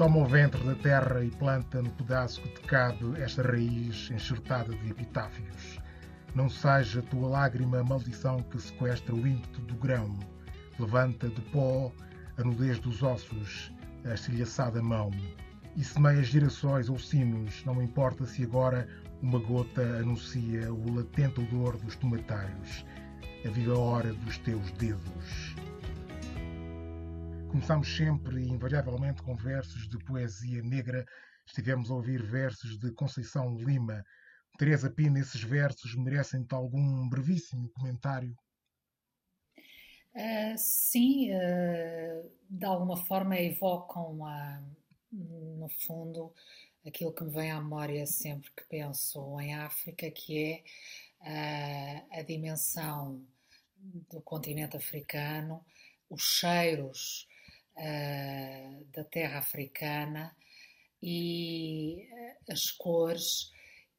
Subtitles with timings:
[0.00, 4.74] Toma o ventre da terra e planta no pedaço que te cabe esta raiz enxertada
[4.74, 5.78] de epitáfios.
[6.34, 10.18] Não seja tua lágrima a maldição que sequestra o ímpeto do grão.
[10.78, 11.92] Levanta do pó
[12.38, 13.74] a nudez dos ossos,
[14.06, 15.10] a estilhaçada mão.
[15.76, 18.88] E semeia girassóis ou sinos, não importa se agora
[19.20, 22.86] uma gota anuncia o latente odor dos tomatários,
[23.44, 25.54] a viva hora dos teus dedos.
[27.50, 31.04] Começamos sempre e invariavelmente com versos de poesia negra.
[31.44, 34.04] Estivemos a ouvir versos de Conceição Lima.
[34.56, 38.36] Teresa Pina, esses versos merecem-te algum brevíssimo comentário?
[40.14, 44.76] Uh, sim, uh, de alguma forma evocam, uh,
[45.12, 46.32] no fundo,
[46.86, 50.62] aquilo que me vem à memória sempre que penso em África, que
[51.20, 53.26] é a dimensão
[54.08, 55.64] do continente africano,
[56.08, 57.28] os cheiros
[57.80, 60.36] uh, da terra africana
[61.02, 63.52] e uh, as cores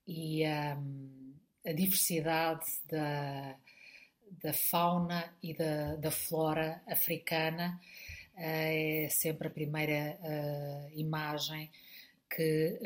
[0.08, 1.34] e um,
[1.66, 3.56] a diversidade da,
[4.44, 7.80] da fauna e da, da flora africana
[8.36, 10.18] uh, é sempre a primeira
[10.96, 11.70] imagem
[12.30, 12.80] que,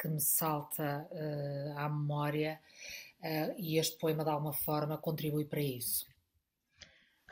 [0.00, 1.08] que me salta
[1.76, 2.60] à memória
[3.58, 6.06] e este poema de alguma forma contribui para isso.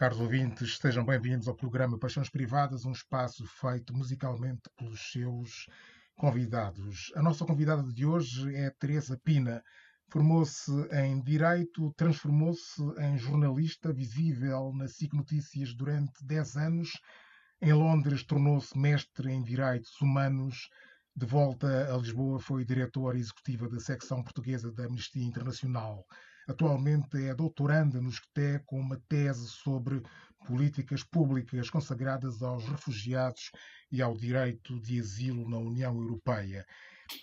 [0.02, 5.68] Caros ouvintes, sejam bem-vindos ao programa Paixões Privadas, um espaço feito musicalmente pelos seus
[6.16, 7.12] convidados.
[7.14, 9.62] A nossa convidada de hoje é Teresa Pina.
[10.08, 17.00] Formou-se em Direito, transformou-se em jornalista visível na SIC Notícias durante 10 anos.
[17.60, 20.68] Em Londres, tornou-se mestre em Direitos Humanos.
[21.14, 26.04] De volta a Lisboa, foi diretora executiva da secção portuguesa da Amnistia Internacional.
[26.46, 30.02] Atualmente é doutoranda no SCTE com uma tese sobre
[30.46, 33.50] políticas públicas consagradas aos refugiados
[33.90, 36.66] e ao direito de asilo na União Europeia.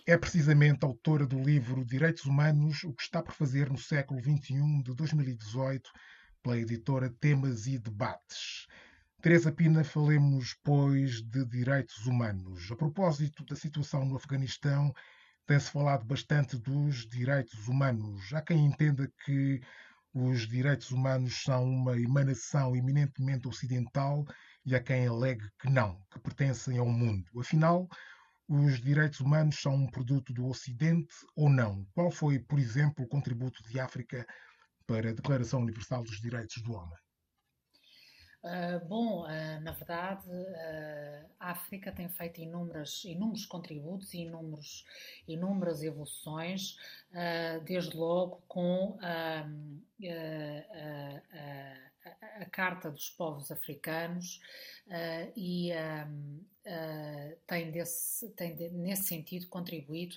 [0.06, 4.84] É precisamente autora do livro Direitos Humanos, o que está por fazer no século XXI
[4.84, 5.90] de 2018,
[6.42, 8.68] pela editora Temas e Debates.
[9.22, 12.72] Teresa Pina, falemos, pois, de direitos humanos.
[12.72, 14.94] A propósito da situação no Afeganistão
[15.50, 18.32] tem-se falado bastante dos direitos humanos.
[18.34, 19.60] Há quem entenda que
[20.14, 24.24] os direitos humanos são uma emanação eminentemente ocidental
[24.64, 27.28] e há quem alegue que não, que pertencem ao mundo.
[27.40, 27.90] Afinal,
[28.48, 31.84] os direitos humanos são um produto do Ocidente ou não?
[31.96, 34.28] Qual foi, por exemplo, o contributo de África
[34.86, 37.09] para a Declaração Universal dos Direitos do Homem?
[38.42, 44.86] Uh, bom, uh, na verdade, uh, a África tem feito inúmeras, inúmeros contributos e inúmeros,
[45.28, 46.78] inúmeras evoluções,
[47.66, 49.46] desde logo com a,
[52.52, 54.40] Carta dos Povos Africanos
[55.36, 55.72] e
[57.46, 60.16] tem, desse, tem de, nesse sentido contribuído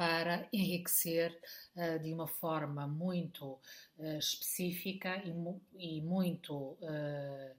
[0.00, 1.38] para enriquecer
[1.76, 3.60] uh, de uma forma muito
[3.98, 7.54] uh, específica e, e muito uh,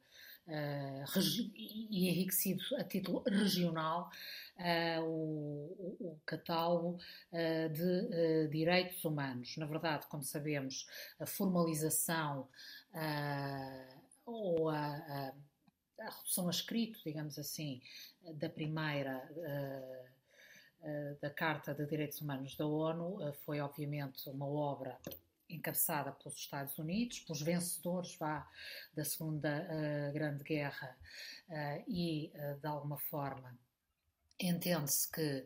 [1.56, 4.10] e enriquecido a título regional
[5.04, 7.00] o, o, catálogo
[7.32, 9.56] de direitos humanos.
[9.56, 10.88] Na verdade, como sabemos,
[11.20, 12.50] a formalização
[14.26, 15.34] ou a, a,
[16.00, 17.80] a redução a escrito, digamos assim,
[18.34, 19.24] da primeira
[21.22, 24.98] da Carta de Direitos Humanos da ONU eh, foi, obviamente, uma obra
[25.48, 28.50] encabeçada pelos Estados Unidos, pelos vencedores vá,
[28.94, 30.98] da Segunda uh, Grande Guerra
[31.50, 33.58] uh, e, uh, de alguma forma,
[34.40, 35.46] entende-se que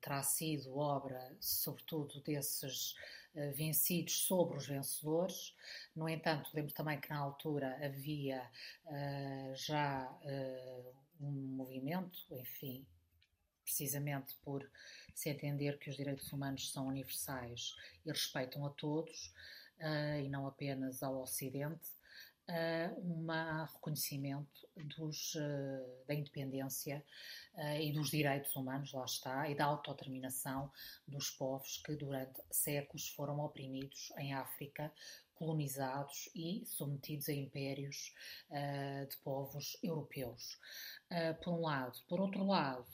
[0.00, 2.94] terá sido obra, sobretudo, desses
[3.54, 5.54] vencidos sobre os vencedores.
[5.94, 8.50] No entanto, lembro também que na altura havia
[9.54, 10.10] já
[11.20, 12.86] um movimento, enfim,
[13.64, 14.64] precisamente por
[15.14, 17.74] se entender que os direitos humanos são universais
[18.04, 19.32] e respeitam a todos,
[19.78, 21.88] uh, e não apenas ao Ocidente,
[22.48, 23.26] uh, um
[23.64, 27.04] reconhecimento dos, uh, da independência
[27.80, 30.72] e dos direitos humanos, lá está, e da autodeterminação
[31.06, 34.92] dos povos que durante séculos foram oprimidos em África,
[35.36, 38.12] colonizados e submetidos a impérios
[39.08, 40.58] de povos europeus.
[41.44, 41.96] por um lado.
[42.08, 42.84] Por outro lado,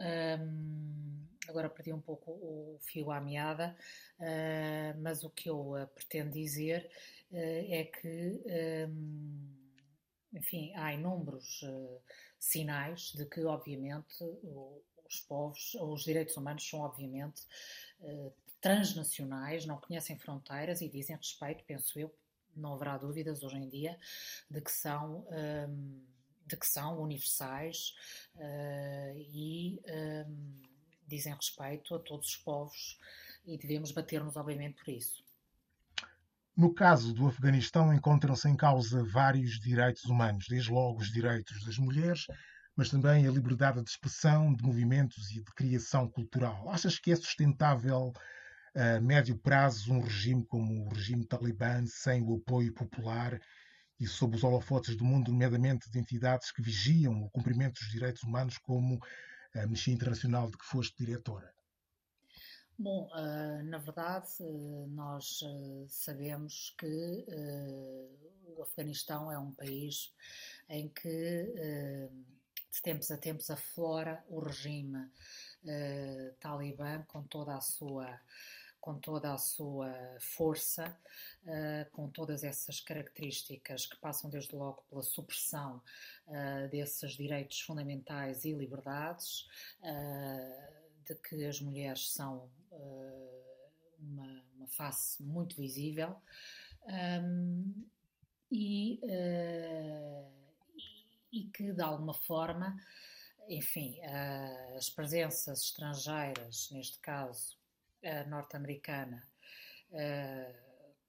[0.00, 3.76] um, agora perdi um pouco o fio à meada,
[4.18, 6.90] uh, mas o que eu uh, pretendo dizer
[7.30, 8.42] uh, é que,
[8.88, 9.54] um,
[10.32, 11.62] enfim, há inúmeros
[12.38, 17.42] sinais de que, obviamente, o, os povos, os direitos humanos são, obviamente,
[18.60, 22.12] transnacionais, não conhecem fronteiras e dizem respeito, penso eu,
[22.56, 23.98] não haverá dúvidas hoje em dia,
[24.50, 25.26] de que são.
[25.30, 26.13] Um,
[26.46, 27.94] de que são universais
[29.16, 30.62] e um,
[31.06, 32.98] dizem respeito a todos os povos
[33.46, 35.22] e devemos bater-nos, obviamente, por isso.
[36.56, 41.78] No caso do Afeganistão, encontram-se em causa vários direitos humanos, desde logo os direitos das
[41.78, 42.26] mulheres,
[42.76, 46.70] mas também a liberdade de expressão, de movimentos e de criação cultural.
[46.70, 48.12] Achas que é sustentável
[48.74, 53.40] a médio prazo um regime como o regime talibã, sem o apoio popular
[53.98, 58.22] e sob os holofotes do mundo, nomeadamente de entidades que vigiam o cumprimento dos direitos
[58.22, 58.98] humanos, como
[59.54, 61.54] a Amnistia Internacional de que foste diretora?
[62.76, 67.24] Bom, uh, na verdade, uh, nós uh, sabemos que
[68.56, 70.12] o Afeganistão é um país
[70.68, 71.52] em que
[72.72, 75.08] de tempos a tempos aflora o regime
[76.40, 78.20] talibã com toda a sua
[78.84, 79.90] com toda a sua
[80.20, 80.94] força,
[81.92, 85.80] com todas essas características que passam desde logo pela supressão
[86.70, 89.48] desses direitos fundamentais e liberdades,
[91.06, 92.50] de que as mulheres são
[93.98, 96.14] uma, uma, face muito visível
[97.22, 97.86] um,
[98.52, 99.00] e,
[101.32, 102.76] e, que, de alguma forma,
[103.48, 103.98] enfim,
[104.76, 107.63] as presenças estrangeiras, neste caso
[108.28, 109.22] norte-americana,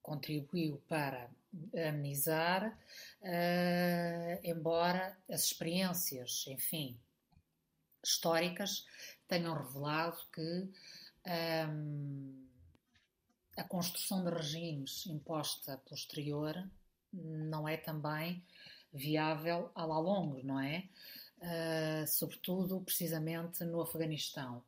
[0.01, 1.30] contribuiu para
[1.88, 2.77] amenizar,
[4.44, 7.00] embora as experiências, enfim,
[8.03, 8.86] históricas
[9.27, 10.69] tenham revelado que
[11.69, 12.45] um,
[13.57, 16.69] a construção de regimes imposta pelo exterior
[17.12, 18.44] não é também
[18.94, 20.88] viável a longo, não é?
[21.38, 24.63] Uh, sobretudo, precisamente no Afeganistão.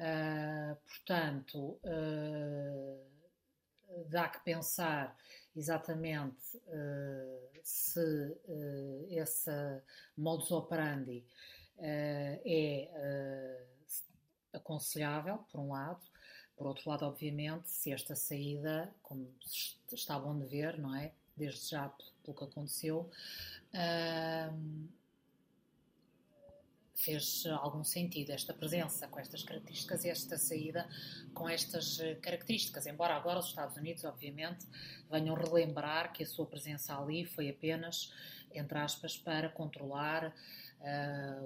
[0.00, 3.06] Uh, portanto, uh,
[4.08, 5.14] dá que pensar
[5.54, 6.58] exatamente
[7.62, 8.34] se
[9.10, 9.50] esse
[10.16, 11.22] modus operandi
[11.76, 12.88] é
[14.54, 16.00] aconselhável, por um lado.
[16.56, 19.30] Por outro lado, obviamente, se esta saída, como
[19.92, 21.12] está bom de ver, não é?
[21.36, 21.92] Desde já
[22.22, 23.10] pelo que aconteceu,
[23.74, 24.88] uh,
[27.00, 30.88] fez algum sentido esta presença com estas características e esta saída
[31.32, 32.86] com estas características.
[32.86, 34.66] Embora agora os Estados Unidos, obviamente,
[35.10, 38.12] venham relembrar que a sua presença ali foi apenas,
[38.52, 40.34] entre aspas, para controlar
[40.80, 41.42] uh,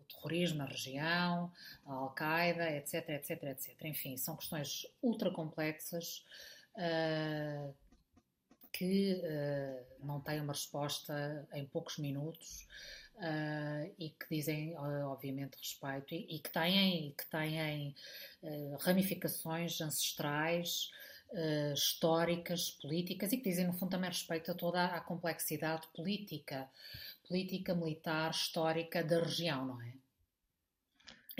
[0.00, 1.52] o terrorismo na região,
[1.84, 3.84] a Al-Qaeda, etc, etc, etc.
[3.84, 6.24] Enfim, são questões ultra complexas
[6.76, 7.74] uh,
[8.72, 12.66] que uh, não têm uma resposta em poucos minutos
[13.20, 17.94] uh, e que dizem, obviamente, respeito e, e, que têm, que têm
[18.80, 20.90] ramificações ancestrais.
[21.32, 26.68] Uh, históricas, políticas e que dizem, no fundo, também respeito a toda a complexidade política,
[27.28, 29.92] política, militar, histórica da região, não é?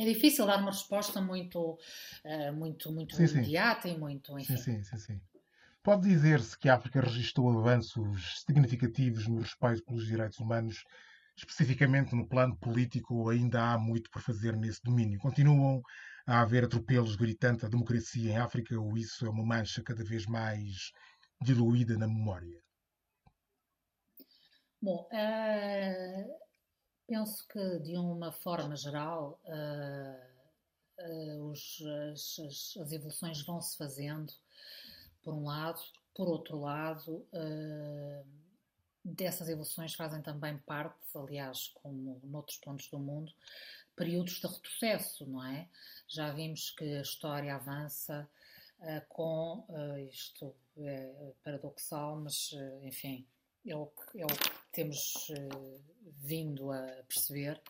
[0.00, 1.78] É difícil dar uma resposta muito,
[2.24, 3.94] uh, muito, muito sim, imediata sim.
[3.94, 4.38] e muito.
[4.38, 4.56] Enfim.
[4.56, 5.20] Sim, sim, sim, sim.
[5.82, 10.84] Pode dizer-se que a África registrou avanços significativos no respeito pelos direitos humanos,
[11.40, 15.18] especificamente no plano político, ainda há muito por fazer nesse domínio?
[15.18, 15.82] Continuam
[16.26, 20.26] a haver atropelos gritantes à democracia em África, ou isso é uma mancha cada vez
[20.26, 20.92] mais
[21.42, 22.62] diluída na memória?
[24.82, 26.40] Bom, uh
[27.10, 31.82] Penso que, de uma forma geral, uh, uh, os,
[32.12, 34.32] as, as, evoluções vão se fazendo,
[35.20, 35.80] por um lado.
[36.14, 37.26] Por outro lado,
[39.04, 43.32] dessas evoluções fazem também parte, aliás, como noutros pontos do mundo,
[43.96, 45.68] períodos de retrocesso, não é?
[46.08, 48.28] Já vimos que a história avança
[49.10, 49.66] com
[50.10, 52.50] isto é paradoxal, mas
[52.82, 53.26] enfim,
[53.66, 55.80] é o que, é o que temos uh,
[56.22, 57.60] vindo a perceber,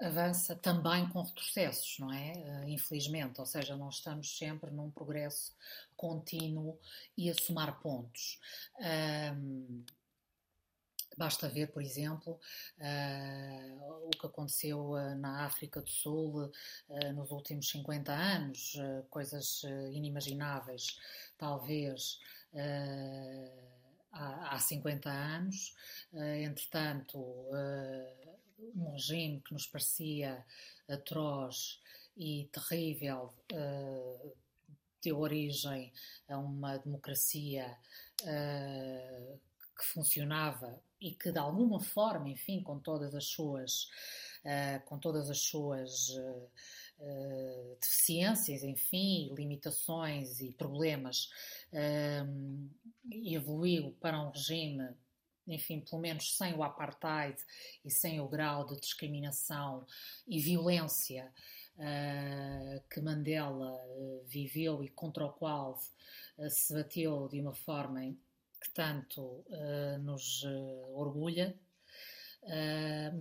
[0.00, 2.32] avança também com retrocessos, não é?
[2.32, 5.54] Uh, infelizmente, ou seja, não estamos sempre num progresso
[5.96, 6.78] contínuo
[7.16, 8.40] e a somar pontos.
[11.16, 12.38] Basta ver, por exemplo,
[12.78, 18.76] uh, o que aconteceu uh, na África do Sul uh, nos últimos 50 anos,
[19.10, 19.62] coisas
[19.92, 20.98] inimagináveis,
[21.36, 22.18] talvez
[24.12, 25.74] há, há 50 anos.
[26.12, 28.38] Uh, entretanto, uh,
[28.74, 30.44] um regime que nos parecia
[30.88, 31.80] atroz
[32.16, 34.36] e terrível uh,
[35.02, 35.92] deu origem
[36.28, 37.78] a uma democracia
[38.18, 43.88] que funcionava e que de alguma forma, enfim, com todas as suas,
[44.86, 46.50] com todas as suas uh,
[47.80, 51.28] deficiências, enfim, limitações e problemas,
[51.72, 52.70] uh,
[53.24, 54.88] evoluiu para um regime
[55.46, 57.36] enfim, pelo menos sem o apartheid
[57.84, 59.86] e sem o grau de discriminação
[60.26, 61.32] e violência
[61.76, 65.78] uh, que Mandela uh, viveu e contra o qual
[66.38, 68.00] uh, se bateu de uma forma
[68.60, 69.44] que tanto
[70.02, 70.44] nos
[70.94, 71.54] orgulha.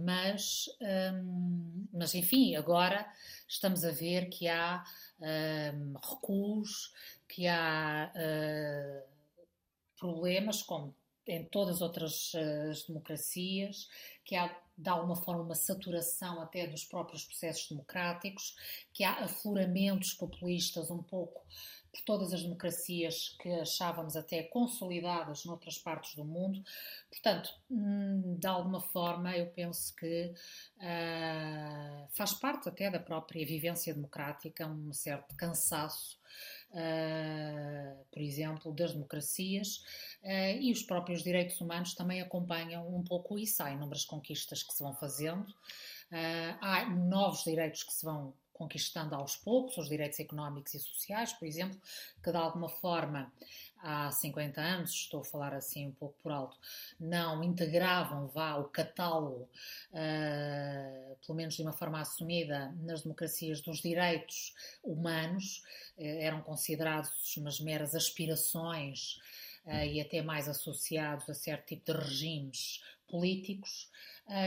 [0.02, 0.66] mas,
[1.14, 3.12] um, mas, enfim, agora
[3.48, 4.84] estamos a ver que há
[5.20, 6.94] um, recuos,
[7.28, 8.12] que há
[9.98, 10.96] problemas, como
[11.28, 12.34] em todas as outras
[12.70, 13.88] as democracias,
[14.24, 18.56] que há de alguma forma uma saturação até dos próprios processos democráticos,
[18.94, 21.44] que há afloramentos populistas um pouco
[21.92, 26.64] por todas as democracias que achávamos até consolidadas noutras partes do mundo.
[27.10, 30.32] Portanto, hum, de alguma forma, eu penso que
[30.78, 36.20] uh, faz parte até da própria vivência democrática um certo cansaço
[36.72, 39.78] uh, por exemplo, das democracias,
[40.24, 43.62] uh, e os próprios direitos humanos também acompanham um pouco isso.
[43.64, 49.16] Há inúmeras conquistas que se vão fazendo, uh, há novos direitos que se vão conquistando
[49.16, 51.80] aos poucos, os direitos económicos e sociais, por exemplo,
[52.22, 53.32] que de alguma forma
[53.82, 56.58] há 50 anos, estou a falar assim um pouco por alto,
[57.00, 59.50] não integravam, vá, o catálogo,
[59.94, 65.64] uh, pelo menos de uma forma assumida, nas democracias dos direitos humanos,
[65.98, 69.22] uh, eram considerados umas meras aspirações
[69.66, 73.90] uh, e até mais associados a certo tipo de regimes políticos,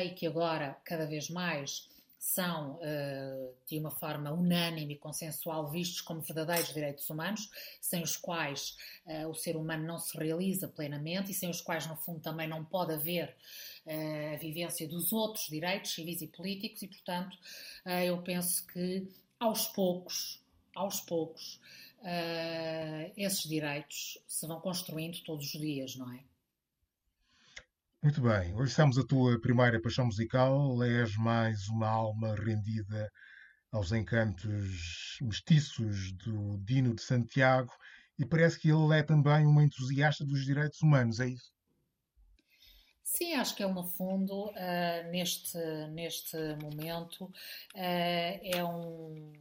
[0.05, 1.89] e que agora, cada vez mais,
[2.23, 7.51] são, uh, de uma forma unânime e consensual, vistos como verdadeiros direitos humanos,
[7.81, 11.85] sem os quais uh, o ser humano não se realiza plenamente e sem os quais,
[11.89, 13.37] no fundo, também não pode haver
[13.85, 17.37] uh, a vivência dos outros direitos civis e políticos, e, portanto,
[18.07, 19.09] eu penso que
[19.41, 20.41] aos poucos,
[20.77, 21.61] aos poucos,
[23.17, 26.21] esses direitos se vão construindo todos os dias, não é?
[28.03, 33.09] Muito bem, hoje estamos a tua primeira paixão musical, és mais uma alma rendida
[33.71, 37.73] aos encantos mestiços do Dino de Santiago
[38.19, 41.53] e parece que ele é também uma entusiasta dos direitos humanos, é isso?
[43.05, 45.59] Sim, acho que ele, no fundo, uh, neste,
[45.93, 47.31] neste momento, uh,
[47.77, 49.33] é um,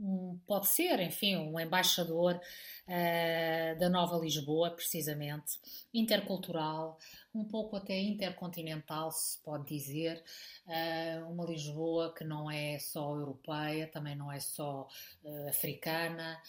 [0.00, 5.58] um, pode ser, enfim, um embaixador uh, da Nova Lisboa, precisamente,
[5.92, 6.98] intercultural,
[7.34, 10.22] um pouco até intercontinental, se pode dizer,
[10.66, 14.88] uh, uma Lisboa que não é só europeia, também não é só
[15.24, 16.40] uh, africana,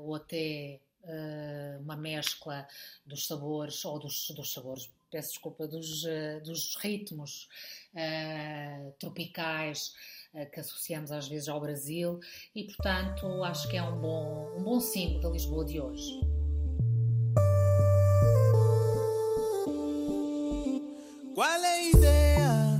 [0.00, 0.80] ou até
[1.80, 2.66] uma mescla
[3.06, 6.04] dos sabores, ou dos, dos sabores, peço desculpa, dos,
[6.44, 7.48] dos ritmos
[8.98, 9.94] tropicais
[10.46, 12.18] que associamos às vezes ao Brasil
[12.54, 16.20] e, portanto, acho que é um bom, um bom símbolo da Lisboa de hoje.
[21.34, 22.76] Qual é a ideia?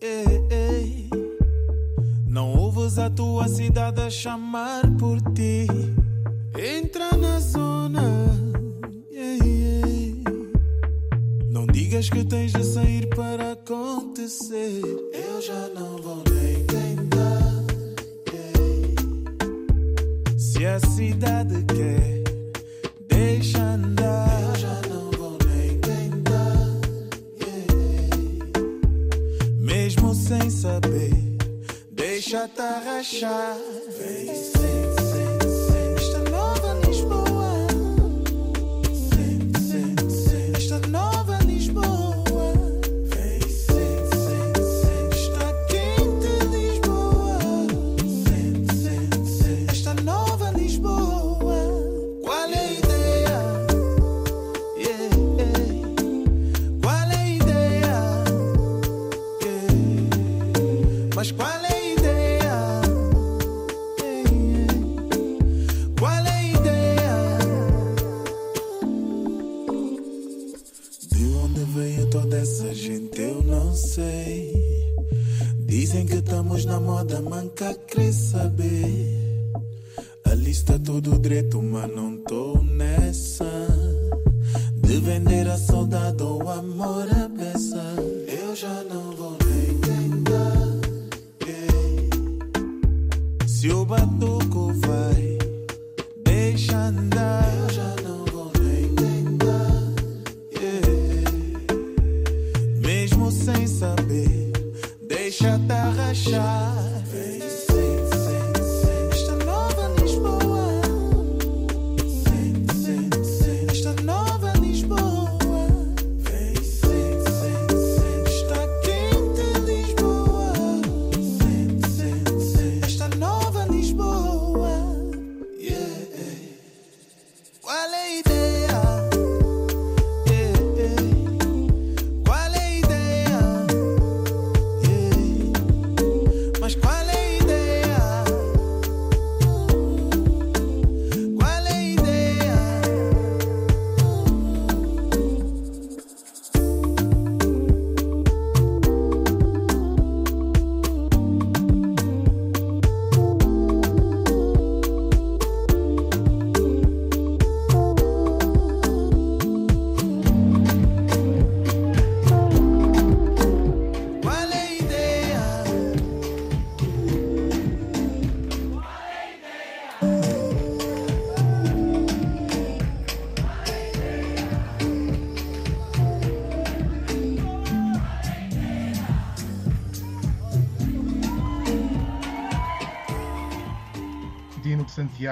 [0.00, 1.10] Ei, ei.
[2.28, 5.66] Não ouves a tua cidade a chamar por ti.
[6.56, 8.02] Entra na zona.
[9.10, 10.22] Ei,
[11.48, 15.01] não digas que tens de sair para acontecer.
[15.44, 16.22] Já não vou
[20.38, 22.22] Se a cidade quer,
[23.08, 24.40] deixa andar.
[24.40, 26.80] Eu já não vou nem tentar.
[27.40, 27.74] Yeah.
[29.58, 31.10] Mesmo sem saber,
[31.90, 33.56] deixa-te arrachar.
[33.98, 34.91] Vem Dino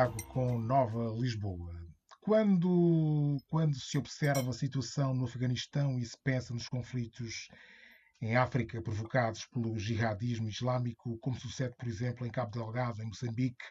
[0.01, 1.75] Santiago com Nova Lisboa.
[2.23, 7.49] Quando, quando se observa a situação no Afeganistão e se pensa nos conflitos
[8.23, 13.65] em África provocados pelo jihadismo islâmico, como sucede, por exemplo, em Cabo Delgado, em Moçambique,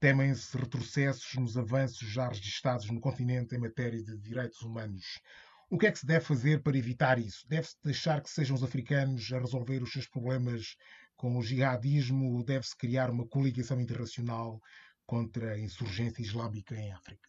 [0.00, 5.20] temem-se retrocessos nos avanços já registados no continente em matéria de direitos humanos.
[5.68, 7.44] O que é que se deve fazer para evitar isso?
[7.48, 10.76] Deve-se deixar que sejam os africanos a resolver os seus problemas
[11.16, 14.60] com o jihadismo deve-se criar uma coligação internacional
[15.06, 17.28] contra a insurgência islâmica em África?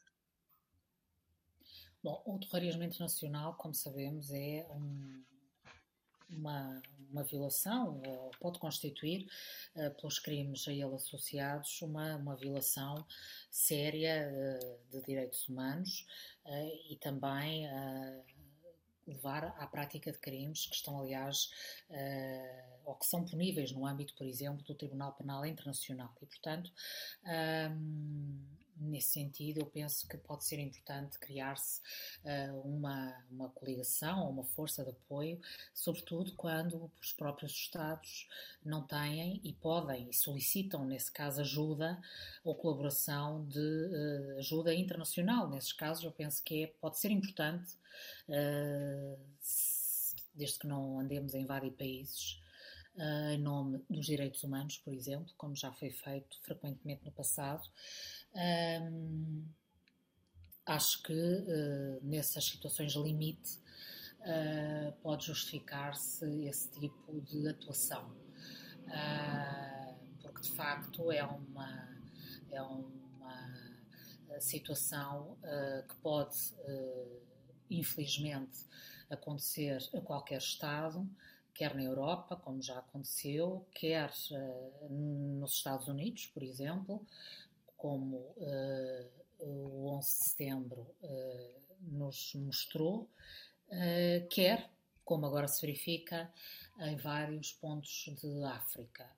[2.04, 5.24] Bom, o terrorismo internacional, como sabemos, é um,
[6.30, 9.28] uma, uma violação, ou pode constituir,
[9.76, 13.06] uh, pelos crimes a ele associados, uma, uma violação
[13.50, 16.06] séria uh, de direitos humanos
[16.46, 17.68] uh, e também
[19.08, 21.50] levar à prática de crimes que estão, aliás,
[22.86, 26.14] ou que são puníveis no âmbito, por exemplo, do Tribunal Penal Internacional.
[26.22, 26.72] E, portanto,
[28.80, 31.82] nesse sentido, eu penso que pode ser importante criar-se
[32.24, 35.40] uh, uma, uma coligação uma força de apoio,
[35.74, 38.28] sobretudo quando os próprios Estados
[38.64, 42.00] não têm e podem e solicitam, nesse caso, ajuda
[42.44, 45.50] ou colaboração de uh, ajuda internacional.
[45.50, 47.74] Nesses casos, eu penso que é, pode ser importante,
[48.30, 49.18] uh,
[50.36, 52.40] desde que não andemos a invadir países.
[53.32, 57.70] Em nome dos direitos humanos, por exemplo, como já foi feito frequentemente no passado,
[60.68, 63.58] acho que uh, nessas situações limite
[64.20, 68.12] uh, pode justificar-se esse tipo de atuação,
[68.86, 71.90] uh, porque de facto é uma,
[72.52, 72.94] é uma
[74.40, 75.36] situação
[75.90, 76.38] que pode,
[77.72, 78.60] infelizmente,
[79.10, 81.10] acontecer a qualquer Estado,
[81.56, 84.12] quer na Europa, como já aconteceu, quer
[84.88, 87.04] nos Estados Unidos, por exemplo,
[87.78, 89.10] como uh,
[89.40, 93.10] o 11 de setembro uh, nos mostrou,
[93.68, 94.70] uh, quer,
[95.06, 96.32] como agora se verifica,
[96.80, 99.10] em vários pontos de África.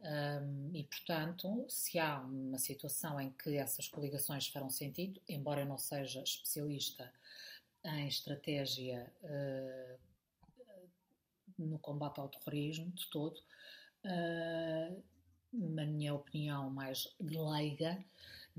[0.00, 5.66] Um, e, portanto, se há uma situação em que essas coligações farão sentido, embora eu
[5.66, 7.12] não seja especialista
[7.84, 9.98] em estratégia uh,
[11.58, 13.38] no combate ao terrorismo de todo,
[14.04, 15.02] uh,
[15.52, 18.04] na minha opinião mais leiga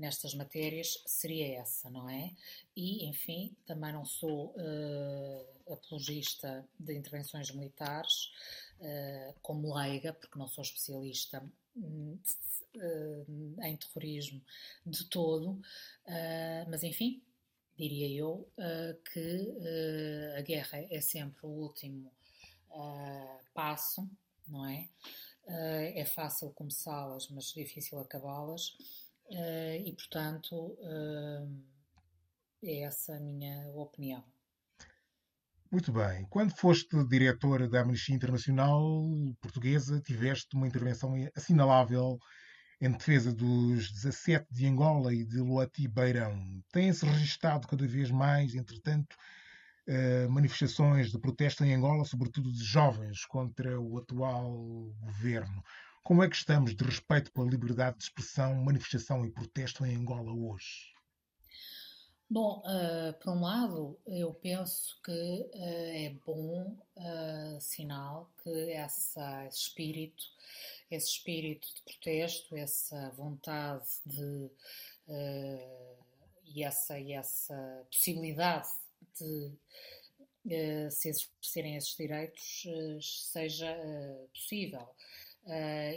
[0.00, 2.34] nestas matérias, seria essa, não é?
[2.74, 8.32] E, enfim, também não sou uh, apologista de intervenções militares
[8.80, 11.44] uh, como leiga, porque não sou especialista
[11.76, 12.16] uh,
[13.62, 14.40] em terrorismo
[14.86, 15.60] de todo,
[16.68, 17.20] mas, enfim,
[17.76, 18.48] diria eu
[19.12, 19.52] que
[20.38, 22.12] a guerra é sempre o último
[23.52, 24.08] passo,
[24.46, 24.88] não é?
[25.50, 28.68] Uh, é fácil começá-las, mas difícil acabá-las,
[29.30, 31.64] uh, e portanto uh,
[32.62, 34.22] é essa a minha opinião.
[35.72, 36.24] Muito bem.
[36.30, 38.82] Quando foste diretora da Amnistia Internacional
[39.40, 42.18] Portuguesa, tiveste uma intervenção assinalável
[42.80, 46.62] em defesa dos 17 de Angola e de Luati Beirão.
[46.72, 49.39] Tem-se registado cada vez mais, entretanto, eh,
[50.28, 54.52] manifestações de protesto em Angola, sobretudo de jovens, contra o atual
[55.00, 55.62] governo.
[56.02, 60.32] Como é que estamos de respeito pela liberdade de expressão, manifestação e protesto em Angola
[60.32, 60.90] hoje?
[62.32, 69.46] Bom, uh, por um lado, eu penso que uh, é bom uh, sinal que essa,
[69.46, 70.22] esse espírito,
[70.88, 74.48] esse espírito de protesto, essa vontade de
[76.44, 78.68] e essa, e essa possibilidade
[79.24, 84.88] de uh, se exercerem esses direitos uh, seja uh, possível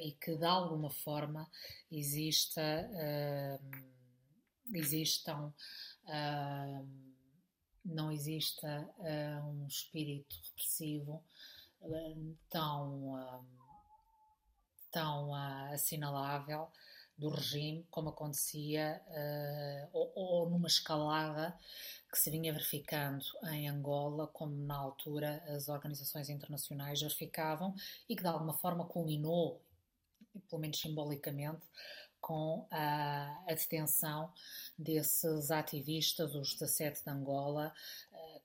[0.01, 1.47] e que de alguma forma
[1.91, 2.89] exista,
[4.73, 5.53] existam
[7.83, 8.89] não exista
[9.45, 11.21] um espírito repressivo
[12.49, 13.45] tão,
[14.89, 16.71] tão assinalável
[17.23, 21.57] do regime, como acontecia, uh, ou, ou, numa escalada
[22.11, 27.73] que se vinha verificando em Angola, como na altura as organizações internacionais verificavam,
[28.09, 29.61] e que de alguma forma culminou,
[30.49, 31.61] pelo menos simbolicamente,
[32.19, 34.31] com a, a detenção
[34.77, 37.73] desses ativistas, os 17 de Angola,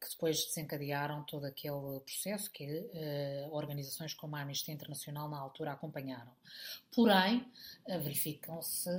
[0.00, 5.72] que depois desencadearam todo aquele processo que uh, organizações como a Amnistia Internacional na altura
[5.72, 6.30] acompanharam.
[6.94, 7.38] Porém,
[7.86, 8.90] uh, verificam-se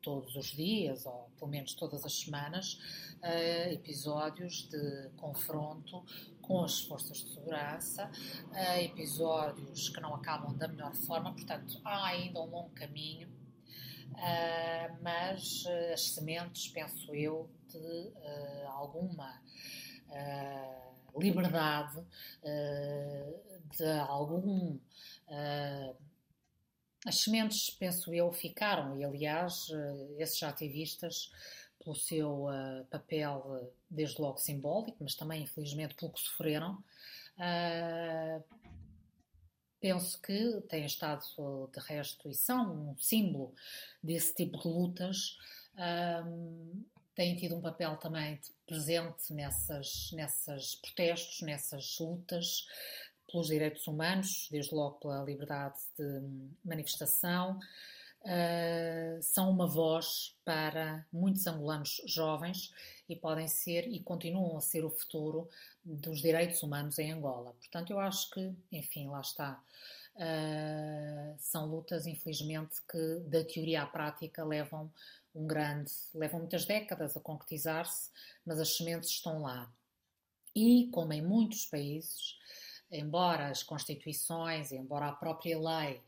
[0.00, 2.74] todos os dias, ou pelo menos todas as semanas,
[3.20, 6.04] uh, episódios de confronto
[6.40, 8.10] com as forças de segurança,
[8.78, 13.32] episódios que não acabam da melhor forma, portanto, há ainda um longo caminho.
[15.00, 18.12] mas as sementes, penso eu, de
[18.66, 19.40] alguma
[21.16, 22.04] liberdade,
[23.76, 24.78] de algum
[27.06, 31.30] as sementes, penso eu, ficaram, e aliás, eh, esses ativistas,
[31.78, 36.82] pelo seu uh, papel, uh, desde logo simbólico, mas também, infelizmente, pelo que sofreram,
[37.36, 38.42] uh,
[39.78, 41.22] penso que têm estado,
[41.70, 43.52] de resto, e são um símbolo
[44.02, 45.36] desse tipo de lutas.
[47.14, 52.66] têm tido um papel também presente nessas, nessas protestos, nessas lutas,
[53.30, 56.22] pelos direitos humanos, desde logo pela liberdade de
[56.64, 57.58] manifestação,
[58.20, 62.72] uh, são uma voz para muitos angolanos jovens
[63.08, 65.48] e podem ser e continuam a ser o futuro
[65.84, 67.54] dos direitos humanos em Angola.
[67.54, 69.60] Portanto, eu acho que, enfim, lá está.
[70.14, 74.90] Uh, são lutas, infelizmente, que da teoria à prática levam
[75.34, 78.10] um grande, levam muitas décadas a concretizar-se,
[78.46, 79.72] mas as sementes estão lá.
[80.54, 82.38] E, como em muitos países,
[82.90, 86.00] embora as constituições, embora a própria lei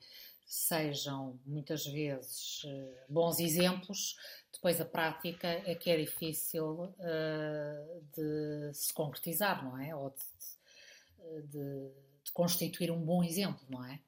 [0.47, 4.17] sejam muitas vezes eh, bons exemplos,
[4.53, 9.95] depois a prática é que é difícil uh, de se concretizar, não é?
[9.95, 11.91] Ou de, de,
[12.25, 14.01] de, constituir um bom exemplo, não é?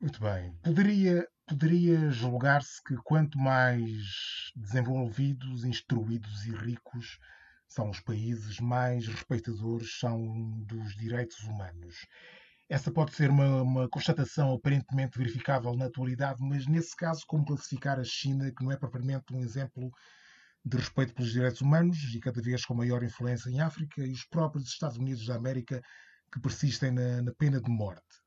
[0.00, 0.52] Muito bem.
[0.62, 7.18] Poderia, poderia julgar-se que quanto mais desenvolvidos, instruídos e ricos
[7.68, 11.94] são os países mais respeitadores são dos direitos humanos.
[12.68, 18.00] Essa pode ser uma, uma, constatação aparentemente verificável na atualidade, mas nesse caso, como classificar
[18.00, 19.92] a China, que não é propriamente um exemplo
[20.64, 24.24] de respeito pelos direitos humanos e cada vez com maior influência em África, e os
[24.24, 25.80] próprios Estados Unidos da América,
[26.32, 28.25] que persistem na, na pena de morte?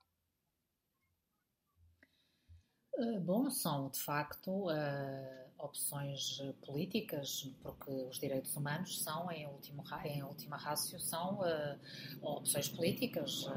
[3.21, 10.23] Bom, são de facto uh, opções políticas, porque os direitos humanos são, em, último, em
[10.23, 11.77] última rácio, são uh,
[12.21, 13.49] opções políticas,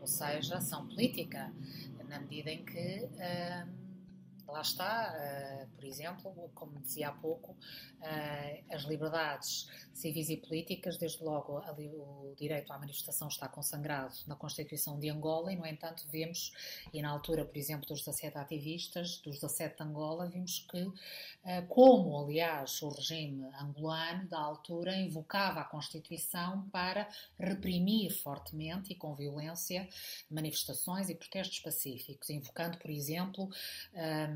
[0.00, 1.52] ou seja, são política,
[2.08, 3.08] na medida em que
[4.46, 10.96] lá está, uh, por exemplo, como dizia há pouco, uh, as liberdades civis e políticas,
[10.96, 15.66] desde logo ali, o direito à manifestação está consagrado na Constituição de Angola e, no
[15.66, 16.52] entanto, vemos,
[16.92, 20.94] e na altura, por exemplo, dos 17 ativistas, dos 17 de Angola, vimos que, uh,
[21.68, 29.14] como, aliás, o regime angolano da altura invocava a Constituição para reprimir fortemente e com
[29.14, 29.88] violência
[30.30, 33.48] manifestações e protestos pacíficos, invocando, por exemplo,
[33.94, 34.33] um,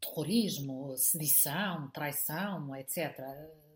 [0.00, 3.18] terrorismo, sedição, traição, etc.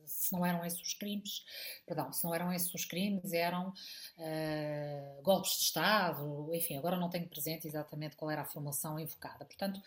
[0.05, 1.45] Se não eram esses os crimes,
[1.87, 7.11] perdão, se não eram esses os crimes, eram uh, golpes de Estado, enfim, agora não
[7.11, 9.45] tenho presente exatamente qual era a formação invocada.
[9.45, 9.81] Portanto, uh,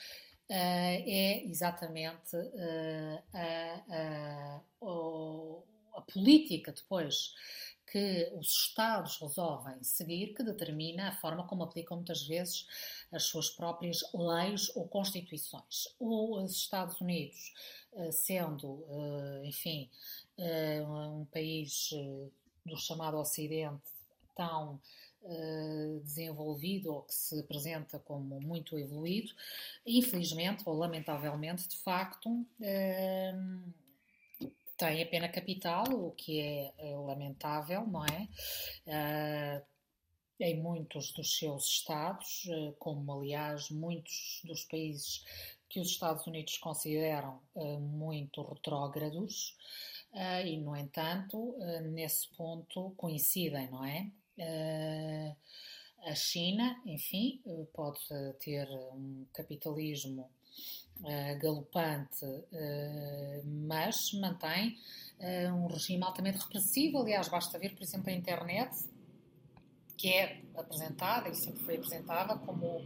[0.49, 4.61] é exatamente uh, a, a,
[5.95, 7.33] a política depois
[7.93, 12.65] que os Estados resolvem seguir, que determina a forma como aplicam muitas vezes
[13.11, 15.87] as suas próprias leis ou constituições.
[15.99, 17.53] Os Estados Unidos,
[17.93, 19.91] eh, sendo, eh, enfim,
[20.39, 21.91] eh, um país
[22.65, 23.83] do chamado Ocidente
[24.35, 24.81] tão
[26.03, 29.31] desenvolvido ou que se apresenta como muito evoluído,
[29.85, 32.45] infelizmente ou lamentavelmente, de facto,
[34.77, 38.27] tem a pena capital, o que é, é lamentável, não é?
[38.87, 39.65] Uh,
[40.39, 45.23] em muitos dos seus estados, uh, como aliás muitos dos países
[45.69, 49.55] que os Estados Unidos consideram uh, muito retrógrados,
[50.45, 51.55] e no entanto,
[51.91, 54.11] nesse ponto coincidem, não é?
[56.05, 57.41] a China, enfim,
[57.73, 57.99] pode
[58.39, 60.29] ter um capitalismo
[61.03, 64.77] uh, galopante, uh, mas mantém
[65.19, 67.01] uh, um regime altamente repressivo.
[67.01, 68.75] Aliás, basta ver, por exemplo, a internet,
[69.97, 72.85] que é apresentada e sempre foi apresentada como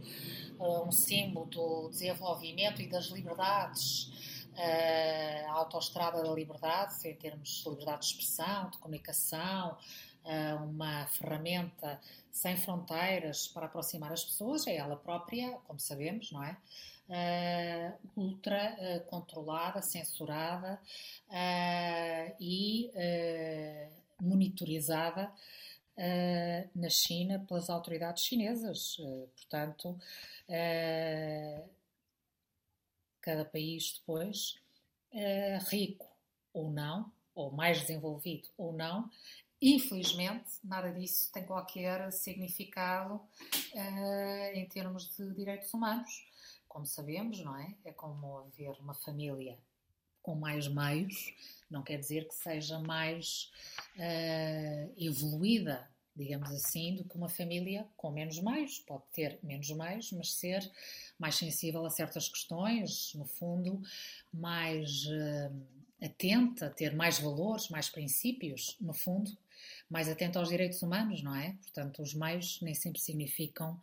[0.60, 4.12] um símbolo do desenvolvimento e das liberdades.
[5.48, 9.76] a autoestrada da liberdade, em termos de liberdade de expressão, de comunicação,
[10.62, 12.00] uma ferramenta
[12.30, 16.56] sem fronteiras para aproximar as pessoas, é ela própria, como sabemos, não é?
[17.08, 20.80] Uh, ultra uh, controlada, censurada
[21.28, 22.90] uh, e
[24.20, 25.30] monitorizada
[26.76, 28.98] na China pelas autoridades chinesas.
[29.34, 29.98] portanto,
[33.20, 34.60] cada país depois,
[35.68, 36.06] rico
[36.52, 39.10] ou não, ou mais desenvolvido ou não,
[39.60, 46.28] Infelizmente, nada disso tem qualquer significado uh, em termos de direitos humanos
[46.68, 47.74] como sabemos, não é?
[47.84, 49.58] É como haver uma família
[50.22, 51.34] com mais meios,
[51.70, 53.50] não quer dizer que seja mais
[53.96, 58.78] uh, evoluída, digamos assim, do que uma família com menos meios.
[58.80, 60.70] Pode ter menos meios, mas ser
[61.18, 63.80] mais sensível a certas questões, no fundo,
[64.32, 65.66] mais uh,
[66.02, 69.36] atenta, ter mais valores, mais princípios, no fundo,
[69.88, 71.52] mais atenta aos direitos humanos, não é?
[71.62, 73.80] Portanto, os meios nem sempre significam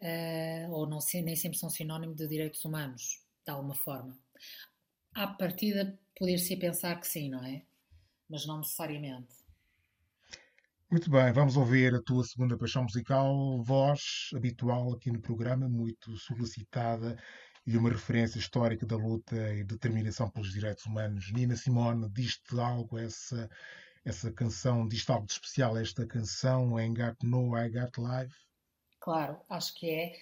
[0.00, 4.18] uh, ou não, nem sempre são sinónimo de direitos humanos, de alguma forma.
[5.14, 7.62] À partida, poder-se pensar que sim, não é?
[8.28, 9.36] Mas não necessariamente.
[10.90, 16.16] Muito bem, vamos ouvir a tua segunda paixão musical, voz habitual aqui no programa, muito
[16.16, 17.18] solicitada
[17.66, 21.30] e uma referência histórica da luta e determinação pelos direitos humanos.
[21.30, 23.50] Nina Simone, diz-te algo, essa,
[24.02, 28.47] essa canção, diz-te algo de especial esta canção, Ain't Got No, I Got Life?
[29.00, 30.12] Claro, acho que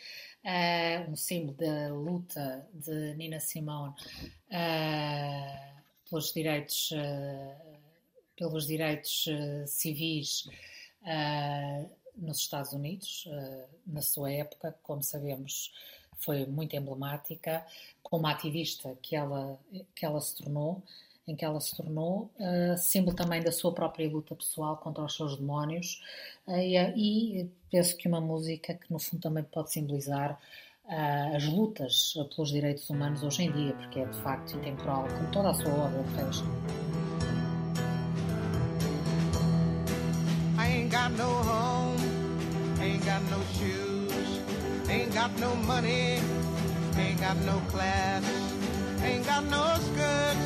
[0.44, 3.94] é uh, um símbolo da luta de Nina Simone
[4.50, 7.78] uh, pelos direitos, uh,
[8.36, 9.26] pelos direitos
[9.66, 10.48] civis
[12.16, 13.28] nos Estados Unidos,
[13.86, 15.72] na sua época, como sabemos,
[16.18, 17.64] foi muito emblemática,
[18.02, 19.58] como ativista que ela,
[19.94, 20.82] que ela se tornou,
[21.26, 25.14] em que ela se tornou, uh, símbolo também da sua própria luta pessoal contra os
[25.16, 26.00] seus demónios,
[26.46, 26.76] uh, e,
[27.40, 30.38] e, penso que uma música que no fundo também pode simbolizar
[31.34, 35.50] as lutas pelos direitos humanos hoje em dia, porque é de facto intemporal, como toda
[35.50, 36.44] a sua obra fez.
[40.56, 41.98] I ain't got no home,
[42.80, 44.40] ain't got no shoes,
[44.88, 46.20] ain't got no money,
[46.96, 48.22] ain't got no class,
[49.02, 50.45] ain't got no skirts.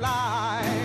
[0.00, 0.77] alive.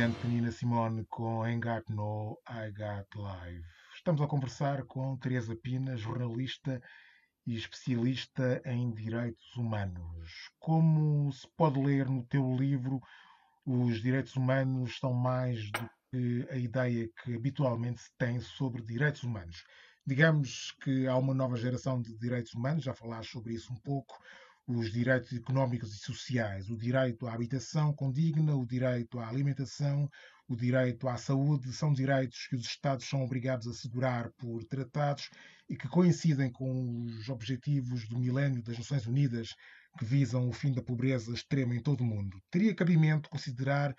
[0.00, 3.66] Estonteante Nina Simone com Got No, I Got Live.
[3.94, 6.80] Estamos a conversar com Teresa Pina, jornalista
[7.46, 10.48] e especialista em direitos humanos.
[10.58, 12.98] Como se pode ler no teu livro,
[13.66, 19.22] os direitos humanos são mais do que a ideia que habitualmente se tem sobre direitos
[19.22, 19.62] humanos.
[20.06, 24.18] Digamos que há uma nova geração de direitos humanos, já falaste sobre isso um pouco,
[24.76, 30.08] os direitos económicos e sociais, o direito à habitação condigna, o direito à alimentação,
[30.48, 35.28] o direito à saúde, são direitos que os Estados são obrigados a assegurar por tratados
[35.68, 39.48] e que coincidem com os objetivos do milénio das Nações Unidas,
[39.98, 42.40] que visam o fim da pobreza extrema em todo o mundo.
[42.50, 43.94] Teria cabimento considerar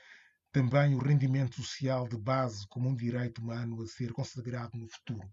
[0.52, 5.30] também o rendimento social de base como um direito humano a ser consagrado no futuro?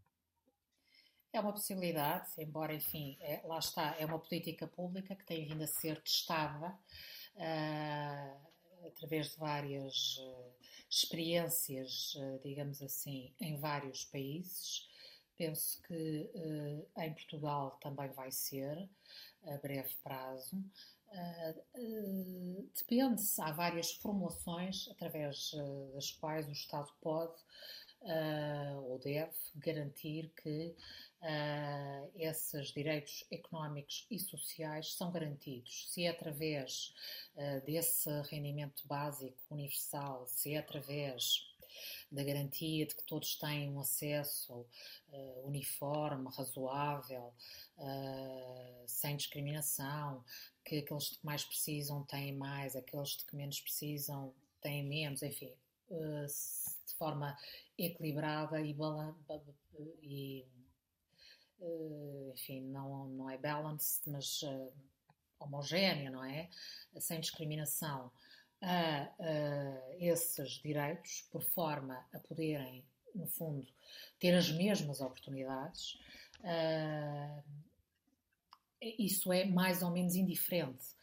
[1.38, 5.62] É uma possibilidade, embora, enfim, é, lá está, é uma política pública que tem vindo
[5.62, 6.76] a ser testada
[7.36, 10.52] uh, através de várias uh,
[10.90, 14.88] experiências, uh, digamos assim, em vários países.
[15.36, 16.28] Penso que
[16.96, 18.90] em Portugal também vai ser,
[19.46, 20.56] a breve prazo.
[21.06, 25.52] Uh, depende, há várias formulações através
[25.94, 27.40] das quais o Estado pode
[28.02, 30.74] uh, ou deve garantir que
[32.14, 35.90] esses direitos económicos e sociais são garantidos.
[35.90, 36.94] Se é através
[37.66, 41.48] desse rendimento básico universal, se é através
[42.10, 44.66] da garantia de que todos têm um acesso
[45.12, 47.32] uh, uniforme, razoável,
[47.76, 50.24] uh, sem discriminação,
[50.64, 55.52] que aqueles que mais precisam têm mais, aqueles que menos precisam têm menos, enfim,
[55.90, 56.26] uh,
[56.88, 57.36] de forma
[57.76, 58.74] equilibrada e,
[60.02, 60.46] e
[62.32, 64.40] enfim, não, não é balanced, mas
[65.38, 66.48] homogénea, não é?
[66.98, 68.10] Sem discriminação
[68.60, 73.66] a, a esses direitos, por forma a poderem, no fundo,
[74.18, 75.98] ter as mesmas oportunidades,
[76.40, 77.42] uh,
[78.80, 80.96] isso é mais ou menos indiferente.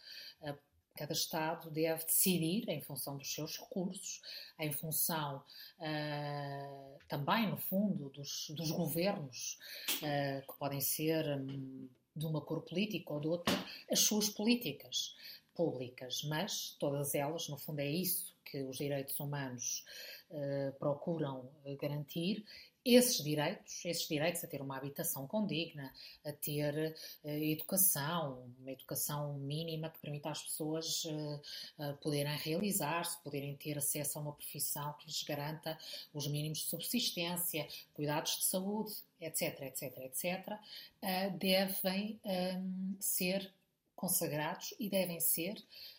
[0.96, 4.22] Cada Estado deve decidir, em função dos seus recursos,
[4.60, 5.44] em função
[5.80, 13.14] uh, também, no fundo, dos, dos governos, que podem ser um, de uma cor política
[13.14, 13.54] ou de outra,
[13.92, 15.16] as suas políticas
[15.54, 19.84] públicas, mas todas elas, no fundo, é isso que os direitos humanos
[20.30, 22.46] uh, procuram garantir.
[22.86, 25.92] Esses direitos, esses direitos a ter uma habitação condigna,
[26.24, 33.56] a ter uh, educação, uma educação mínima que permita às pessoas uh, poderem realizar-se, poderem
[33.56, 35.76] ter acesso a uma profissão que lhes garanta
[36.14, 40.60] os mínimos de subsistência, cuidados de saúde, etc, etc, etc,
[41.40, 43.52] devem um, ser
[43.96, 45.56] consagrados e devem ser,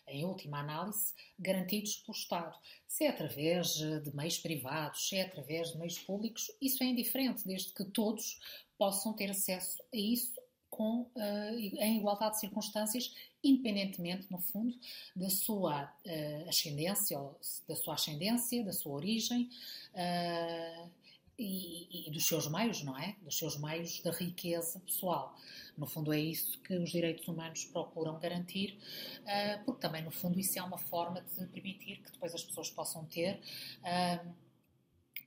[0.07, 2.57] em última análise, garantidos pelo Estado.
[2.87, 7.45] Se é através de meios privados, se é através de meios públicos, isso é indiferente,
[7.45, 8.39] desde que todos
[8.77, 14.77] possam ter acesso a isso com, uh, em igualdade de circunstâncias, independentemente, no fundo,
[15.15, 19.49] da sua uh, ascendência, ou da sua ascendência, da sua origem.
[19.93, 21.06] Uh,
[21.37, 23.15] e, e, dos seus meios, não é?
[23.21, 25.35] Dos seus meios da riqueza pessoal.
[25.77, 28.77] No fundo, é isso que os direitos humanos procuram garantir,
[29.21, 32.71] uh, porque também, no fundo, isso é uma forma de permitir que depois as pessoas
[32.71, 33.39] possam ter
[33.83, 34.33] uh,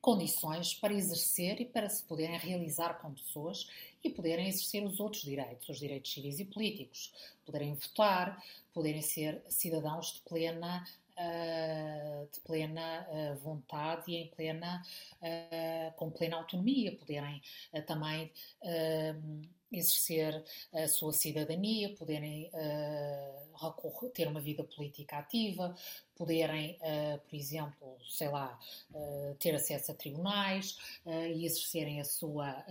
[0.01, 3.69] condições para exercer e para se poderem realizar como pessoas
[4.03, 7.13] e poderem exercer os outros direitos, os direitos civis e políticos,
[7.45, 8.43] poderem votar,
[8.73, 10.85] poderem ser cidadãos de plena
[11.17, 14.83] uh, de plena uh, vontade e em plena,
[15.21, 17.43] uh, com plena autonomia, poderem
[17.87, 18.33] também
[19.73, 22.51] exercer a sua cidadania, poderem
[24.13, 25.75] ter uma vida política ativa,
[26.17, 26.79] poderem,
[27.29, 28.59] por exemplo, sei lá,
[29.39, 32.65] ter acesso a tribunais e exercerem a sua,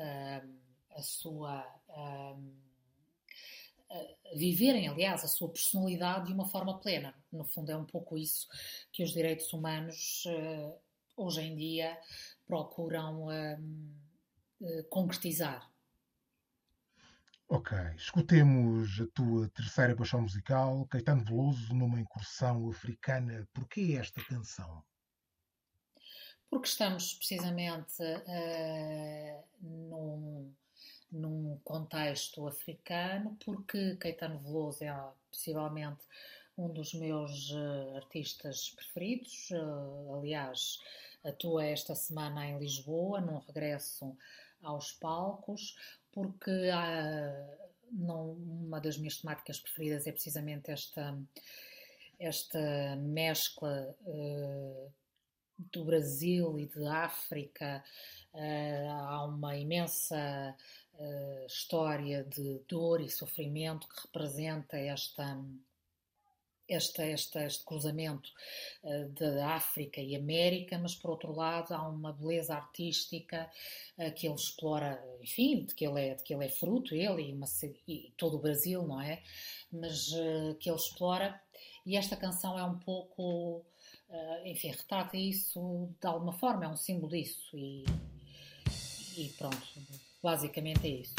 [0.92, 1.66] a sua
[4.36, 7.14] viverem, aliás, a sua personalidade de uma forma plena.
[7.32, 8.48] No fundo, é um pouco isso
[8.92, 10.80] que os direitos humanos uh,
[11.18, 12.00] hoje em dia
[12.46, 15.70] procuram uh, concretizar.
[17.48, 23.48] Ok, escutemos a tua terceira paixão musical, Caetano Veloso, numa incursão africana.
[23.54, 24.84] Porquê esta canção?
[26.48, 30.54] Porque estamos precisamente uh, num
[31.12, 34.94] num contexto africano, porque Caetano Veloso é
[35.32, 36.06] possivelmente
[36.60, 39.50] um dos meus uh, artistas preferidos.
[39.52, 40.80] Uh, aliás,
[41.24, 44.16] atua esta semana em Lisboa, num regresso
[44.62, 45.78] aos palcos,
[46.12, 46.52] porque
[47.92, 51.18] não, uma das minhas temáticas preferidas é precisamente esta,
[52.20, 54.92] esta mescla uh,
[55.72, 57.84] do Brasil e de África.
[58.34, 60.56] há uma imensa
[61.00, 65.40] uh, história de dor e sofrimento que representa esta,
[66.68, 68.30] esta, esta, este cruzamento
[68.84, 73.50] uh, da África e América, mas por outro lado há uma beleza artística
[73.98, 77.30] uh, que ele explora, enfim, de que ele é, de que ele é fruto, ele
[77.30, 77.48] e, uma,
[77.88, 79.24] e todo o Brasil, não é?
[79.72, 81.42] Mas uh, que ele explora,
[81.86, 83.66] e esta canção é um pouco,
[84.46, 87.84] enfim, retrata isso de alguma forma, é um símbolo disso, e,
[89.18, 91.16] e pronto Basicamente é isso.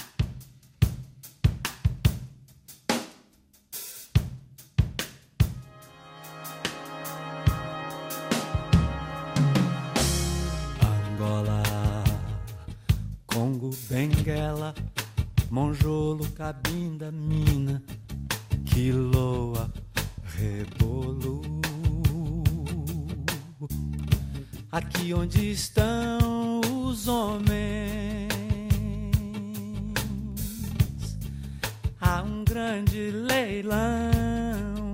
[10.85, 11.63] Angola,
[13.27, 14.75] Congo, Benguela,
[15.51, 17.83] Monjolo, Cabinda, Mina,
[18.67, 19.73] Quiloa,
[20.25, 21.41] Rebolo.
[24.71, 27.50] Aqui onde estão os homens
[32.81, 34.93] grande leilão.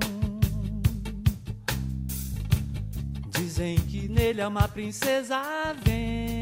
[3.30, 6.32] Dizem que nele há uma princesa à venda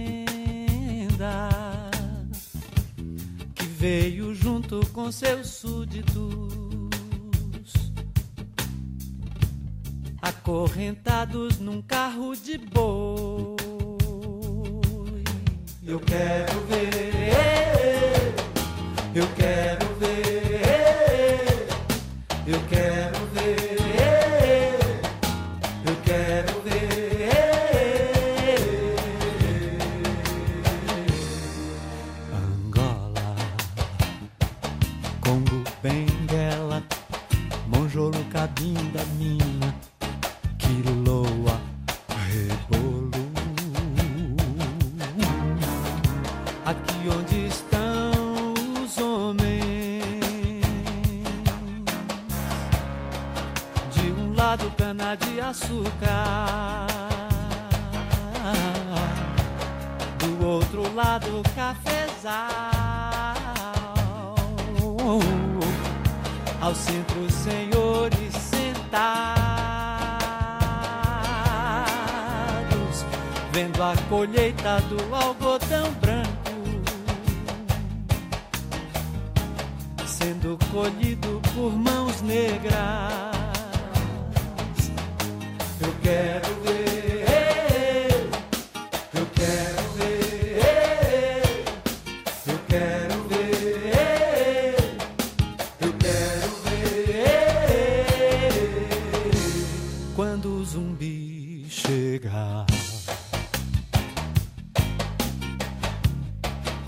[3.55, 6.55] que veio junto com seus súditos,
[10.23, 13.57] acorrentados num carro de boi.
[15.87, 18.35] Eu quero ver,
[19.15, 19.84] eu quero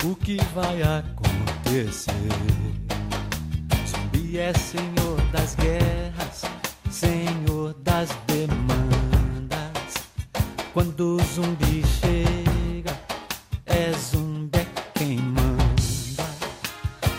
[0.03, 2.13] O que vai acontecer?
[3.87, 6.43] Zumbi é senhor das guerras,
[6.89, 9.93] senhor das demandas.
[10.73, 12.97] Quando o zumbi chega,
[13.65, 16.25] é zumbi é quem manda.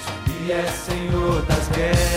[0.05, 2.08] Zumbi é senhor das guerras,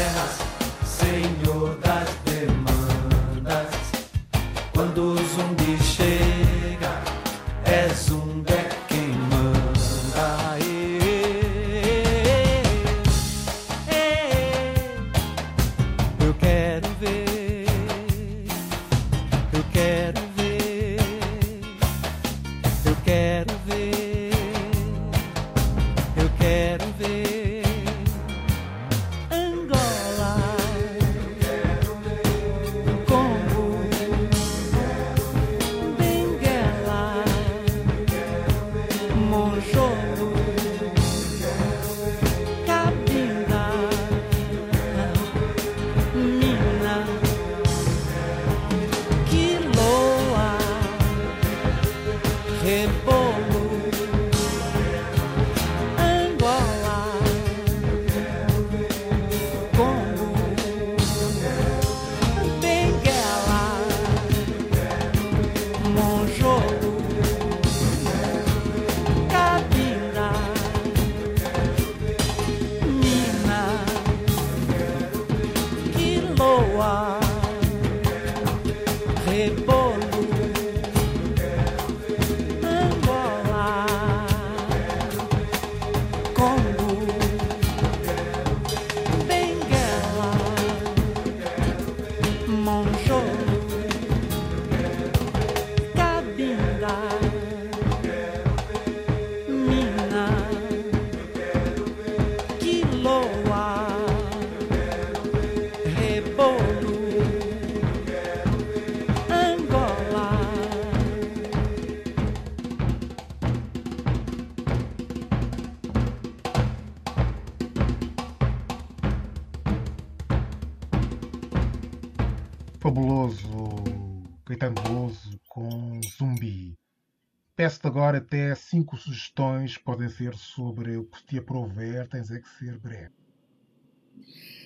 [127.81, 132.47] Peço-te agora até cinco sugestões, podem ser sobre o que te aprouver, tens é que
[132.47, 133.11] ser breve.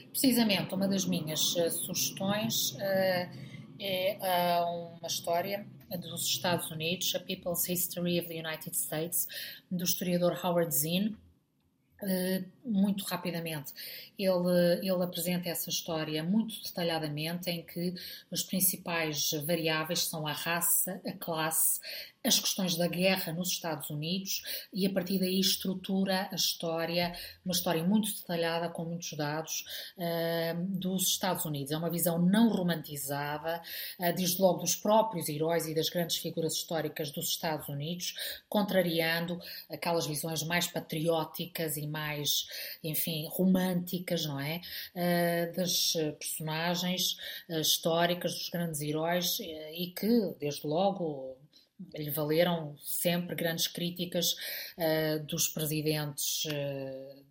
[0.10, 3.30] Precisamente, uma das minhas uh, sugestões uh,
[3.80, 5.66] é uh, uma história
[5.98, 9.28] dos Estados Unidos, A People's History of the United States,
[9.72, 11.16] do historiador Howard Zinn.
[12.66, 13.72] Muito rapidamente,
[14.18, 17.94] ele, ele apresenta essa história muito detalhadamente, em que
[18.32, 21.80] as principais variáveis são a raça, a classe,
[22.26, 24.42] as questões da guerra nos Estados Unidos
[24.74, 27.14] e a partir daí estrutura a história,
[27.46, 29.64] uma história muito detalhada, com muitos dados,
[29.98, 31.72] uh, dos Estados Unidos.
[31.72, 33.62] É uma visão não romantizada,
[34.00, 38.16] uh, desde logo dos próprios heróis e das grandes figuras históricas dos Estados Unidos,
[38.50, 39.40] contrariando
[39.70, 42.48] aquelas visões mais patrióticas e mais,
[42.84, 44.62] enfim, românticas, não é?
[44.96, 47.18] Uh, das personagens
[47.50, 51.38] históricas, dos grandes heróis e que, desde logo,
[51.94, 54.36] lhe valeram sempre grandes críticas
[54.78, 57.26] uh, dos presidentes, uh,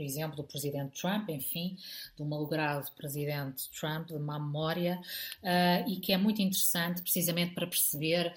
[0.00, 1.76] por exemplo, do presidente Trump, enfim,
[2.16, 4.98] do malogrado presidente Trump, de má memória,
[5.42, 8.32] uh, e que é muito interessante precisamente para perceber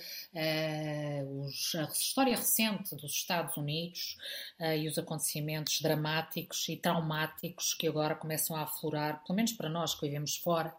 [1.45, 4.17] os, a história recente dos Estados Unidos
[4.77, 9.95] e os acontecimentos dramáticos e traumáticos que agora começam a aflorar, pelo menos para nós
[9.95, 10.75] que vivemos fora,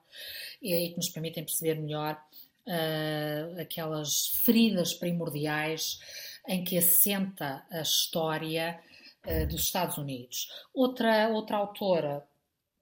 [0.61, 2.20] e, e que nos permitem perceber melhor
[2.66, 5.99] uh, aquelas feridas primordiais
[6.47, 8.78] em que assenta a história
[9.27, 10.51] uh, dos Estados Unidos.
[10.72, 12.27] Outra, outra autora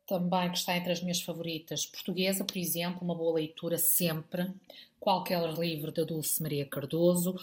[0.07, 4.53] também que está entre as minhas favoritas, portuguesa, por exemplo, uma boa leitura sempre,
[5.01, 7.34] qualquer livro da Dulce Maria Cardoso.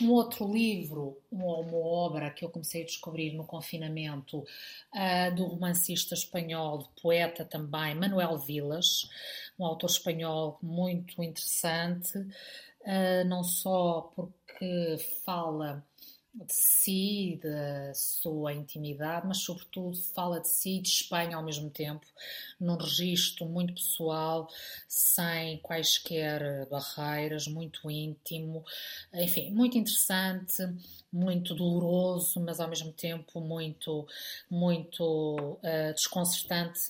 [0.00, 5.44] Um outro livro, uma, uma obra que eu comecei a descobrir no confinamento, uh, do
[5.44, 9.08] romancista espanhol, poeta também, Manuel Vilas,
[9.58, 15.84] um autor espanhol muito interessante, uh, não só porque fala
[16.34, 21.68] de si, da sua intimidade, mas sobretudo fala de si e de Espanha ao mesmo
[21.68, 22.06] tempo,
[22.58, 24.48] num registro muito pessoal,
[24.88, 28.64] sem quaisquer barreiras, muito íntimo,
[29.12, 30.62] enfim, muito interessante,
[31.12, 34.06] muito doloroso, mas ao mesmo tempo muito,
[34.50, 36.80] muito uh, desconcertante.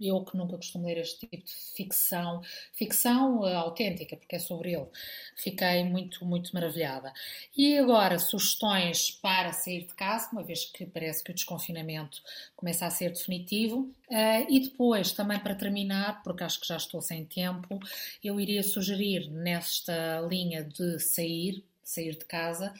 [0.00, 2.40] Eu que nunca costumo ler este tipo de ficção,
[2.72, 4.86] ficção uh, autêntica, porque é sobre ele,
[5.34, 7.12] fiquei muito, muito maravilhada.
[7.56, 8.18] E agora,
[8.60, 12.22] sugestões para sair de casa, uma vez que parece que o desconfinamento
[12.54, 13.92] começa a ser definitivo.
[14.08, 17.80] Uh, e depois, também para terminar, porque acho que já estou sem tempo,
[18.22, 22.74] eu iria sugerir nesta linha de sair, sair de casa,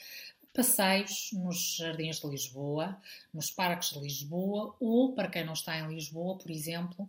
[0.52, 3.00] passeios nos jardins de Lisboa,
[3.32, 7.08] nos parques de Lisboa ou, para quem não está em Lisboa, por exemplo,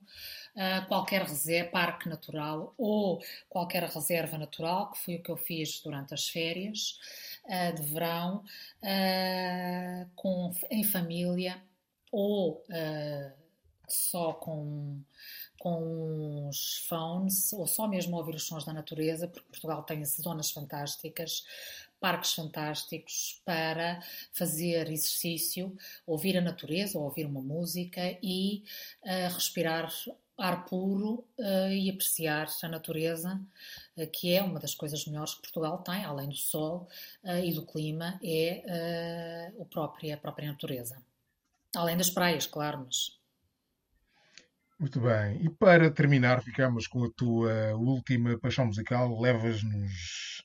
[0.88, 3.20] qualquer reserva, parque natural ou
[3.50, 7.00] qualquer reserva natural, que foi o que eu fiz durante as férias
[7.76, 8.44] de verão,
[10.16, 11.62] com, em família
[12.12, 12.64] ou
[13.88, 15.02] só com
[15.60, 20.50] com os phones ou só mesmo ouvir os sons da natureza, porque Portugal tem zonas
[20.50, 21.44] fantásticas
[22.02, 24.02] parques fantásticos para
[24.34, 28.64] fazer exercício, ouvir a natureza, ouvir uma música e
[29.04, 29.94] uh, respirar
[30.42, 33.40] ar puro uh, e apreciar a natureza,
[33.98, 36.88] uh, que é uma das coisas melhores que Portugal tem, além do sol
[37.44, 41.02] e do clima, é o próprio, a própria natureza.
[41.76, 43.20] Além das praias, claro, mas
[44.80, 45.46] muito bem.
[45.46, 49.22] E para terminar, ficamos com a tua última paixão musical.
[49.22, 50.44] Levas-nos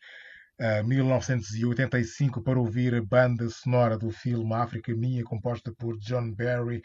[0.84, 6.82] 1985 para ouvir a banda sonora do filme África Minha, composta por John Barry.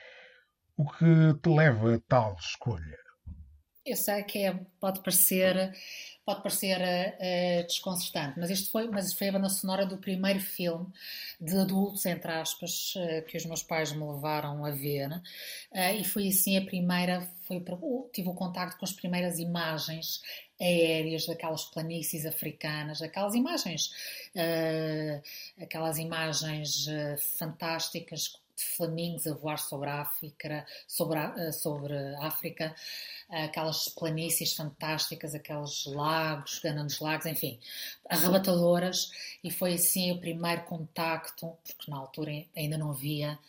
[0.82, 2.97] O que te leva a tal escolha?
[3.86, 5.71] Eu sei que é, pode parecer
[6.25, 10.88] pode parecer uh, desconcertante, mas isto foi, mas foi a banda sonora do primeiro filme
[11.39, 16.03] de adultos, entre aspas, uh, que os meus pais me levaram a ver, uh, e
[16.03, 17.63] foi assim a primeira, foi,
[18.13, 20.21] tive o contacto com as primeiras imagens
[20.59, 23.89] aéreas daquelas planícies africanas, aquelas imagens,
[25.59, 26.86] aquelas imagens
[27.39, 32.76] fantásticas de flamingos a voar sobre a África, sobre a, sobre África,
[33.30, 37.59] aquelas planícies fantásticas, aqueles lagos, grandes lagos, enfim,
[38.09, 39.12] arrebatadoras,
[39.43, 43.39] e foi assim o primeiro contacto, porque na altura ainda não havia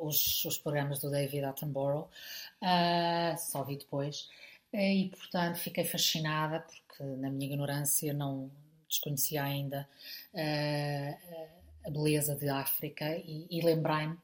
[0.00, 2.08] os, os programas do David Attenborough,
[2.62, 4.28] uh, só vi depois,
[4.72, 8.50] e portanto fiquei fascinada, porque na minha ignorância não
[8.88, 9.88] desconhecia ainda
[10.34, 11.57] uh,
[11.88, 14.16] a beleza de África e, e lembrei-me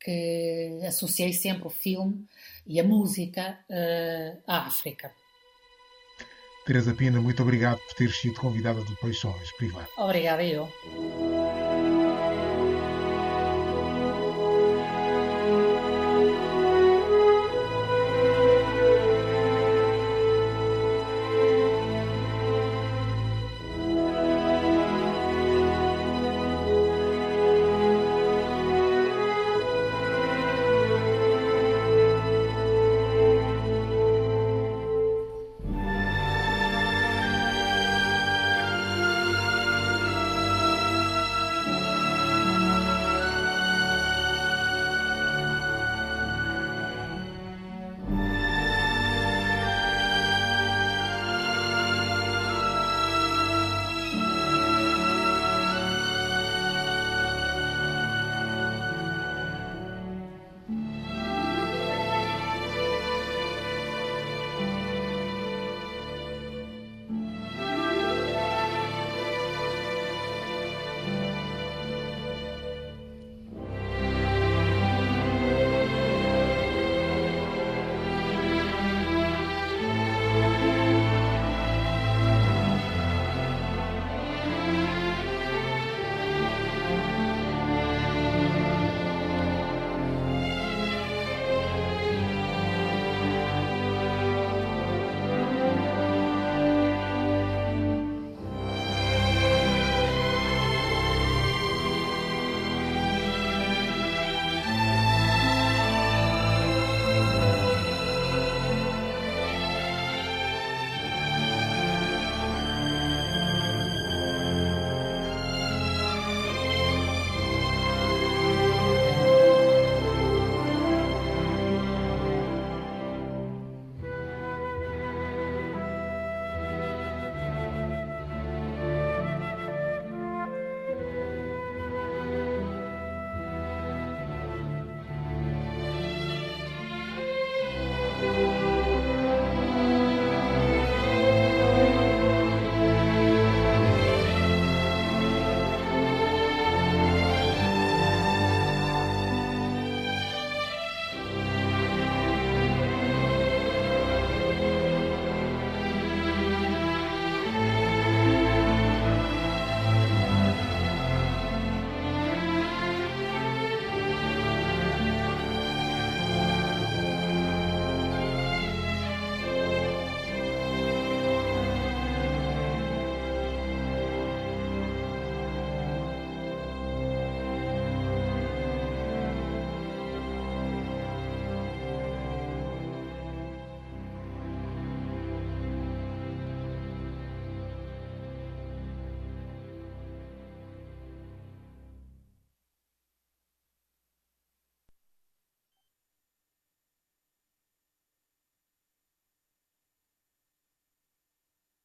[0.00, 2.26] que associei sempre o filme
[2.66, 5.12] e a música uh, à África.
[6.66, 9.88] Teresa Pina, muito obrigado por ter sido convidada do Paixões Privado.
[9.98, 10.68] Obrigada eu.